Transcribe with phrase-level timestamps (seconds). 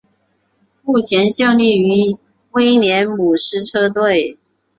[0.83, 2.17] 目前效力于
[2.53, 4.39] 威廉姆斯车队。